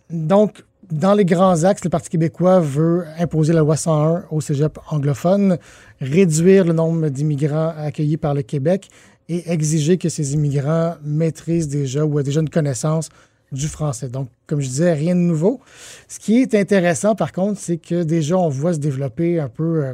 Donc, 0.09 0.63
dans 0.91 1.13
les 1.13 1.25
grands 1.25 1.63
axes, 1.63 1.83
le 1.83 1.89
Parti 1.89 2.09
québécois 2.09 2.59
veut 2.59 3.05
imposer 3.17 3.53
la 3.53 3.62
loi 3.62 3.75
101 3.75 4.25
au 4.29 4.39
cégep 4.39 4.77
anglophone, 4.89 5.57
réduire 6.00 6.63
le 6.63 6.74
nombre 6.74 7.09
d'immigrants 7.09 7.74
accueillis 7.77 8.17
par 8.17 8.33
le 8.33 8.43
Québec 8.43 8.89
et 9.29 9.51
exiger 9.51 9.98
que 9.98 10.10
ces 10.10 10.34
immigrants 10.34 10.96
maîtrisent 11.03 11.67
déjà 11.67 12.05
ou 12.05 12.20
aient 12.20 12.24
déjà 12.24 12.41
une 12.41 12.50
connaissance 12.50 13.10
du 13.51 13.67
français. 13.67 14.10
Donc, 14.10 14.27
comme 14.48 14.60
je 14.62 14.67
disais, 14.67 14.94
rien 14.94 15.15
de 15.15 15.22
nouveau. 15.22 15.62
Ce 16.08 16.20
qui 16.20 16.41
est 16.41 16.53
intéressant, 16.55 17.15
par 17.15 17.32
contre, 17.32 17.60
c'est 17.60 17.77
que 17.77 18.03
déjà, 18.03 18.38
on 18.38 18.50
voit 18.50 18.74
se 18.74 18.79
développer 18.79 19.39
un 19.39 19.48
peu 19.50 19.86
euh, 19.86 19.94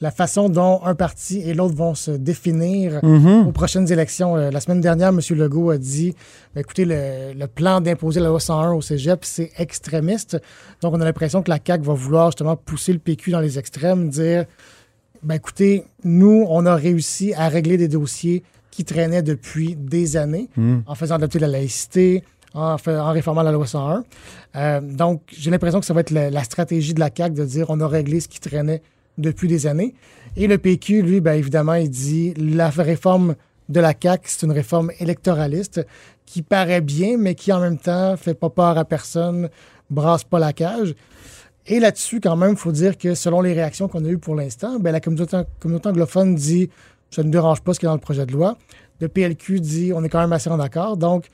la 0.00 0.10
façon 0.10 0.48
dont 0.48 0.80
un 0.84 0.94
parti 0.94 1.40
et 1.40 1.54
l'autre 1.54 1.74
vont 1.74 1.94
se 1.94 2.10
définir 2.10 3.00
Mhm. 3.02 3.46
aux 3.46 3.52
prochaines 3.52 3.90
élections. 3.90 4.36
Euh, 4.36 4.50
la 4.50 4.60
semaine 4.60 4.80
dernière, 4.80 5.08
M. 5.08 5.20
Legault 5.30 5.70
a 5.70 5.78
dit 5.78 6.14
ben, 6.54 6.60
écoutez, 6.62 6.84
le, 6.84 7.32
le 7.34 7.46
plan 7.46 7.80
d'imposer 7.80 8.20
la 8.20 8.28
loi 8.28 8.40
101 8.40 8.72
au 8.72 8.82
cégep, 8.82 9.24
c'est 9.24 9.52
extrémiste. 9.58 10.38
Donc, 10.82 10.92
on 10.94 11.00
a 11.00 11.04
l'impression 11.04 11.42
que 11.42 11.50
la 11.50 11.58
CAQ 11.64 11.84
va 11.84 11.94
vouloir 11.94 12.28
justement 12.30 12.56
pousser 12.56 12.92
le 12.92 12.98
PQ 12.98 13.30
dans 13.30 13.40
les 13.40 13.58
extrêmes, 13.58 14.08
dire 14.10 14.44
ben, 15.22 15.36
écoutez, 15.36 15.84
nous, 16.04 16.44
on 16.48 16.66
a 16.66 16.74
réussi 16.76 17.32
à 17.34 17.48
régler 17.48 17.76
des 17.78 17.88
dossiers 17.88 18.42
qui 18.76 18.84
traînaient 18.84 19.22
depuis 19.22 19.74
des 19.74 20.18
années 20.18 20.48
Hmm. 20.56 20.80
en 20.86 20.94
faisant 20.94 21.14
adopter 21.14 21.38
la 21.38 21.48
laïcité, 21.48 22.22
en, 22.54 22.76
réformant 23.12 23.42
la 23.42 23.52
loi 23.52 23.66
101. 23.66 24.04
Euh, 24.56 24.80
donc, 24.80 25.22
j'ai 25.28 25.50
l'impression 25.50 25.80
que 25.80 25.86
ça 25.86 25.94
va 25.94 26.00
être 26.00 26.10
la, 26.10 26.30
la 26.30 26.44
stratégie 26.44 26.94
de 26.94 27.00
la 27.00 27.10
CAQ 27.14 27.34
de 27.34 27.44
dire 27.44 27.66
on 27.70 27.80
a 27.80 27.88
réglé 27.88 28.20
ce 28.20 28.28
qui 28.28 28.40
traînait 28.40 28.82
depuis 29.18 29.48
des 29.48 29.66
années. 29.66 29.94
Et 30.36 30.46
le 30.46 30.58
PQ, 30.58 31.02
lui, 31.02 31.20
bien 31.20 31.34
évidemment, 31.34 31.74
il 31.74 31.90
dit 31.90 32.34
la 32.34 32.68
réforme 32.68 33.34
de 33.68 33.80
la 33.80 33.94
CAQ, 34.00 34.24
c'est 34.26 34.46
une 34.46 34.52
réforme 34.52 34.90
électoraliste 35.00 35.86
qui 36.26 36.42
paraît 36.42 36.80
bien, 36.80 37.16
mais 37.18 37.34
qui 37.34 37.52
en 37.52 37.60
même 37.60 37.78
temps 37.78 38.16
fait 38.16 38.34
pas 38.34 38.50
peur 38.50 38.76
à 38.78 38.84
personne, 38.84 39.48
brasse 39.90 40.24
pas 40.24 40.38
la 40.38 40.52
cage. 40.52 40.94
Et 41.66 41.80
là-dessus, 41.80 42.20
quand 42.20 42.36
même, 42.36 42.52
il 42.52 42.56
faut 42.56 42.72
dire 42.72 42.96
que 42.96 43.14
selon 43.14 43.40
les 43.40 43.52
réactions 43.52 43.88
qu'on 43.88 44.04
a 44.04 44.08
eues 44.08 44.18
pour 44.18 44.34
l'instant, 44.34 44.78
ben, 44.78 44.92
la 44.92 45.00
communauté, 45.00 45.38
communauté 45.60 45.88
anglophone 45.88 46.34
dit 46.34 46.68
ça 47.10 47.22
ne 47.22 47.30
dérange 47.30 47.60
pas 47.62 47.74
ce 47.74 47.80
qui 47.80 47.86
est 47.86 47.88
dans 47.88 47.94
le 47.94 48.00
projet 48.00 48.26
de 48.26 48.32
loi. 48.32 48.56
Le 49.00 49.08
PLQ 49.08 49.60
dit 49.60 49.92
on 49.94 50.02
est 50.04 50.08
quand 50.08 50.20
même 50.20 50.32
assez 50.32 50.50
en 50.50 50.60
accord. 50.60 50.96
Donc, 50.96 51.26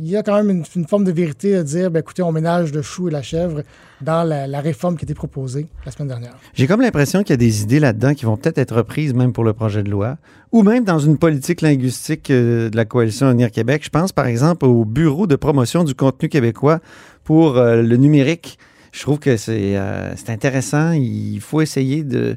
il 0.00 0.08
y 0.08 0.16
a 0.16 0.22
quand 0.22 0.42
même 0.42 0.62
une, 0.74 0.86
forme 0.86 1.04
de 1.04 1.12
vérité 1.12 1.54
à 1.56 1.62
dire 1.62 1.90
ben, 1.90 2.00
écoutez, 2.00 2.22
on 2.22 2.32
ménage 2.32 2.72
le 2.72 2.82
chou 2.82 3.08
et 3.08 3.10
la 3.10 3.22
chèvre 3.22 3.62
dans 4.00 4.24
la, 4.24 4.60
réforme 4.60 4.96
qui 4.96 5.04
a 5.04 5.06
été 5.06 5.14
proposée 5.14 5.66
la 5.84 5.92
semaine 5.92 6.08
dernière. 6.08 6.36
J'ai 6.54 6.66
comme 6.66 6.80
l'impression 6.80 7.22
qu'il 7.22 7.30
y 7.30 7.34
a 7.34 7.38
des 7.38 7.62
idées 7.62 7.80
là-dedans 7.80 8.14
qui 8.14 8.24
vont 8.24 8.36
peut-être 8.36 8.58
être 8.58 8.74
reprises 8.76 9.14
même 9.14 9.32
pour 9.32 9.44
le 9.44 9.52
projet 9.52 9.82
de 9.82 9.90
loi, 9.90 10.18
ou 10.52 10.62
même 10.62 10.84
dans 10.84 10.98
une 10.98 11.18
politique 11.18 11.60
linguistique 11.60 12.30
euh, 12.30 12.68
de 12.68 12.76
la 12.76 12.84
coalition 12.84 13.26
Avenir 13.26 13.50
Québec. 13.50 13.82
Je 13.84 13.90
pense 13.90 14.12
par 14.12 14.26
exemple 14.26 14.66
au 14.66 14.84
Bureau 14.84 15.26
de 15.26 15.36
promotion 15.36 15.84
du 15.84 15.94
contenu 15.94 16.28
québécois 16.28 16.80
pour 17.24 17.56
euh, 17.56 17.82
le 17.82 17.96
numérique. 17.96 18.58
Je 18.92 19.02
trouve 19.02 19.18
que 19.18 19.36
c'est 19.36 19.76
euh, 19.76 20.14
intéressant. 20.28 20.92
Il 20.92 21.40
faut 21.40 21.60
essayer 21.60 22.02
de, 22.02 22.36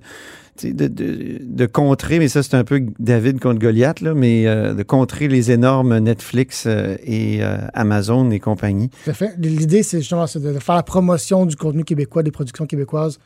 de, 0.63 0.87
de, 0.87 1.39
de 1.41 1.65
contrer, 1.65 2.19
mais 2.19 2.27
ça 2.27 2.43
c'est 2.43 2.55
un 2.55 2.63
peu 2.63 2.81
David 2.99 3.39
contre 3.39 3.59
Goliath, 3.59 4.01
là, 4.01 4.13
mais 4.13 4.47
euh, 4.47 4.73
de 4.73 4.83
contrer 4.83 5.27
les 5.27 5.51
énormes 5.51 5.97
Netflix 5.99 6.65
euh, 6.67 6.95
et 7.03 7.43
euh, 7.43 7.57
Amazon 7.73 8.29
et 8.31 8.39
compagnie. 8.39 8.89
Tout 9.03 9.09
à 9.09 9.13
fait. 9.13 9.35
L'idée, 9.37 9.83
c'est 9.83 9.99
justement 9.99 10.25
de, 10.25 10.59
faire 10.59 10.75
la 10.75 10.83
promotion 10.83 11.45
du 11.45 11.55
contenu 11.55 11.83
québécois, 11.83 12.23
des 12.23 12.31
productions 12.31 12.65
québécoises 12.65 13.19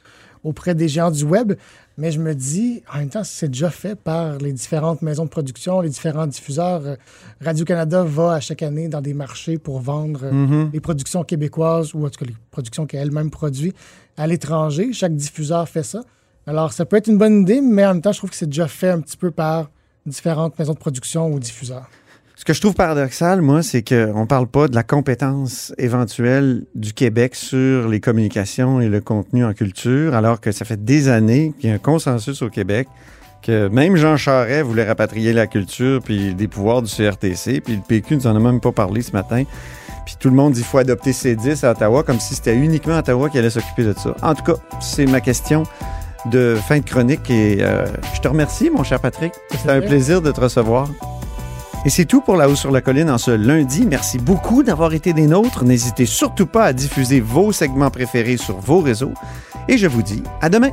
auprès 0.44 0.76
des 0.76 0.88
géants 0.90 1.12
du 1.12 1.24
web. 1.24 1.54
Mais 1.98 2.12
je 2.12 2.20
me 2.20 2.34
dis, 2.34 2.82
en 2.94 2.98
même 2.98 3.10
temps, 3.10 3.24
c'est 3.24 3.48
déjà 3.48 3.70
fait 3.70 3.96
par 3.96 4.38
les 4.40 4.52
différentes 4.52 5.02
maisons 5.02 5.26
de 5.26 5.30
production, 5.30 5.80
les 5.80 5.90
différents 5.90 6.28
diffuseurs. 6.28 6.82
Radio-Canada 7.40 8.04
va 8.04 8.34
à 8.34 8.40
chaque 8.40 8.64
année 8.64 8.88
dans 8.88 9.00
des 9.02 9.14
marchés 9.14 9.58
pour 9.58 9.80
vendre 9.80 10.26
Mhm. 10.32 10.72
les 10.74 10.80
productions 10.80 11.24
québécoises 11.24 11.94
ou 11.94 12.06
en 12.06 12.10
tout 12.10 12.20
cas 12.20 12.26
les 12.26 12.36
productions 12.52 12.86
qu'elle-même 12.88 13.30
produit 13.30 13.74
à 14.18 14.28
l'étranger. 14.28 14.92
Chaque 14.92 15.16
diffuseur 15.16 15.70
fait 15.70 15.84
ça. 15.84 16.02
Alors, 16.46 16.74
ça 16.74 16.86
peut 16.86 16.98
être 16.98 17.08
une 17.08 17.18
bonne 17.18 17.42
idée, 17.42 17.62
mais 17.62 17.86
en 17.86 17.94
même 17.94 18.02
temps, 18.02 18.12
je 18.12 18.18
trouve 18.18 18.30
que 18.30 18.36
c'est 18.36 18.50
déjà 18.50 18.68
fait 18.68 18.90
un 18.90 19.00
petit 19.00 19.18
peu 19.18 19.32
par 19.32 19.70
différentes 20.06 20.60
maisons 20.60 20.74
de 20.74 20.78
production 20.78 21.32
ou 21.32 21.40
diffuseurs. 21.40 21.90
Ce 22.36 22.44
que 22.44 22.52
je 22.52 22.60
trouve 22.60 22.74
paradoxal, 22.74 23.42
moi, 23.42 23.64
c'est 23.64 23.88
qu'on 23.88 24.22
ne 24.22 24.26
parle 24.26 24.48
pas 24.48 24.68
de 24.68 24.76
la 24.76 24.84
compétence 24.84 25.74
éventuelle 25.78 26.66
du 26.76 26.92
Québec 26.92 27.36
sur 27.36 27.88
les 27.88 28.02
communications 28.02 28.82
et 28.82 28.90
le 28.90 29.00
contenu 29.00 29.46
en 29.46 29.54
culture, 29.54 30.14
alors 30.14 30.42
que 30.42 30.52
ça 30.52 30.66
fait 30.66 30.84
des 30.84 31.08
années 31.08 31.54
qu'il 31.58 31.70
y 31.70 31.72
a 31.72 31.76
un 31.76 31.80
consensus 31.80 32.42
au 32.42 32.50
Québec 32.50 32.88
que 33.42 33.68
même 33.68 33.96
Jean 33.96 34.18
Charest 34.18 34.66
voulait 34.66 34.86
rapatrier 34.86 35.32
la 35.34 35.48
culture 35.48 36.02
puis 36.02 36.34
des 36.34 36.48
pouvoirs 36.48 36.82
du 36.82 36.90
CRTC, 36.90 37.62
puis 37.62 37.76
le 37.76 37.82
PQ 37.88 38.18
nous 38.18 38.28
en 38.28 38.36
a 38.36 38.40
même 38.40 38.60
pas 38.60 38.72
parlé 38.72 39.02
ce 39.02 39.12
matin. 39.12 39.44
Puis 40.06 40.16
tout 40.20 40.30
le 40.30 40.36
monde 40.36 40.54
dit 40.54 40.62
qu'il 40.62 40.68
faut 40.68 40.80
adopter 40.80 41.12
C10 41.12 41.66
à 41.66 41.72
Ottawa, 41.72 42.04
comme 42.04 42.20
si 42.20 42.36
c'était 42.36 42.56
uniquement 42.56 42.98
Ottawa 42.98 43.30
qui 43.30 43.38
allait 43.38 43.50
s'occuper 43.50 43.84
de 43.84 43.94
ça. 43.94 44.16
En 44.22 44.34
tout 44.34 44.44
cas, 44.44 44.56
c'est 44.82 45.06
ma 45.06 45.22
question 45.22 45.64
de 46.26 46.58
fin 46.68 46.80
de 46.80 46.86
chronique 46.86 47.30
et 47.30 47.58
euh, 47.62 47.86
je 48.14 48.22
te 48.22 48.28
remercie, 48.28 48.70
mon 48.70 48.84
cher 48.84 49.00
Patrick. 49.00 49.34
C'était 49.52 49.72
un 49.72 49.82
plaisir 49.82 50.22
de 50.22 50.32
te 50.32 50.40
recevoir. 50.40 50.90
Et 51.86 51.90
c'est 51.90 52.06
tout 52.06 52.22
pour 52.22 52.38
La 52.38 52.48
Haut 52.48 52.56
sur 52.56 52.72
la 52.72 52.82
Colline 52.82 53.10
en 53.10 53.18
ce 53.18 53.32
lundi. 53.32 53.86
Merci 53.86 54.18
beaucoup 54.18 54.64
d'avoir 54.64 54.94
été 54.94 55.12
des 55.12 55.28
nôtres. 55.28 55.66
N'hésitez 55.66 56.06
surtout 56.06 56.46
pas 56.46 56.64
à 56.64 56.74
diffuser 56.74 57.20
vos 57.20 57.52
segments 57.52 57.90
préférés 57.90 58.38
sur 58.38 58.58
vos 58.58 58.80
réseaux. 58.80 59.14
Et 59.68 59.78
je 59.78 59.88
vous 59.88 60.02
dis 60.02 60.24
à 60.42 60.50
demain. 60.50 60.72